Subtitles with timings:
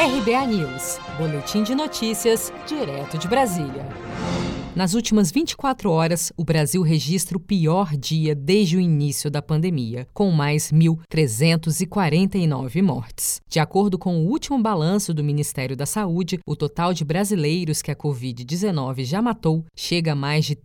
[0.00, 3.86] RBA News, Boletim de Notícias, direto de Brasília.
[4.74, 10.08] Nas últimas 24 horas, o Brasil registra o pior dia desde o início da pandemia,
[10.14, 13.42] com mais 1.349 mortes.
[13.46, 17.90] De acordo com o último balanço do Ministério da Saúde, o total de brasileiros que
[17.90, 20.56] a Covid-19 já matou chega a mais de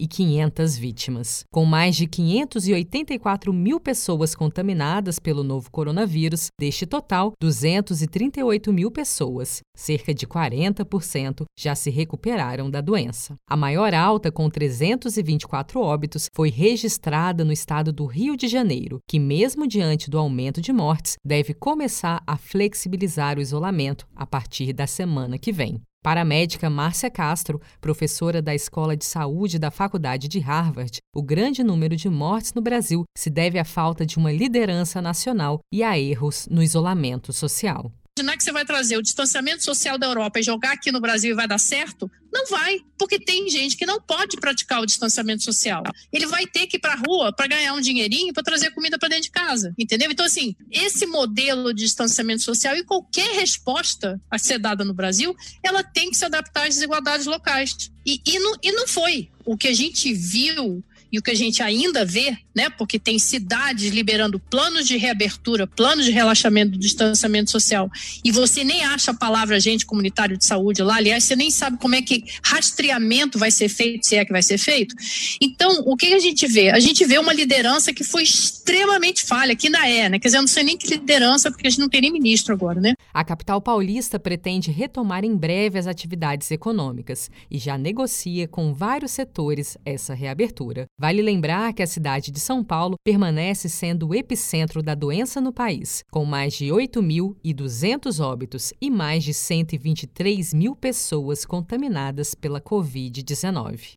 [0.00, 1.44] 32.500 vítimas.
[1.52, 9.60] Com mais de 584 mil pessoas contaminadas pelo novo coronavírus, deste total, 238 mil pessoas,
[9.76, 13.34] cerca de 40%, já se recuperaram da doença.
[13.48, 19.18] A maior alta, com 324 óbitos, foi registrada no estado do Rio de Janeiro, que,
[19.18, 24.86] mesmo diante do aumento de mortes, deve começar a flexibilizar o isolamento a partir da
[24.86, 25.80] semana que vem.
[26.02, 31.62] Para médica Márcia Castro, professora da Escola de Saúde da Faculdade de Harvard, o grande
[31.62, 35.98] número de mortes no Brasil se deve à falta de uma liderança nacional e a
[35.98, 40.42] erros no isolamento social imaginar que você vai trazer o distanciamento social da Europa e
[40.42, 42.10] jogar aqui no Brasil e vai dar certo?
[42.32, 45.82] Não vai, porque tem gente que não pode praticar o distanciamento social.
[46.12, 48.98] Ele vai ter que ir para a rua para ganhar um dinheirinho para trazer comida
[48.98, 50.10] para dentro de casa, entendeu?
[50.10, 55.34] Então, assim, esse modelo de distanciamento social e qualquer resposta a ser dada no Brasil,
[55.62, 57.90] ela tem que se adaptar às desigualdades locais.
[58.06, 59.28] E, e, não, e não foi.
[59.44, 63.18] O que a gente viu e o que a gente ainda vê, né, porque tem
[63.18, 67.90] cidades liberando planos de reabertura, planos de relaxamento do distanciamento social,
[68.24, 71.78] e você nem acha a palavra agente comunitário de saúde lá, aliás, você nem sabe
[71.78, 74.94] como é que rastreamento vai ser feito, se é que vai ser feito.
[75.40, 76.70] Então, o que a gente vê?
[76.70, 80.18] A gente vê uma liderança que foi extremamente falha, que ainda é, né?
[80.18, 82.54] Quer dizer, eu não sei nem que liderança, porque a gente não tem nem ministro
[82.54, 82.94] agora, né?
[83.12, 89.12] A capital paulista pretende retomar em breve as atividades econômicas e já negocia com vários
[89.12, 90.86] setores essa reabertura.
[91.00, 95.50] Vale lembrar que a cidade de São Paulo permanece sendo o epicentro da doença no
[95.50, 103.94] país, com mais de 8.200 óbitos e mais de 123 mil pessoas contaminadas pela Covid-19.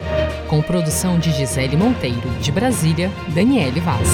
[0.49, 4.07] Com produção de Gisele Monteiro, de Brasília, Daniele Vaz.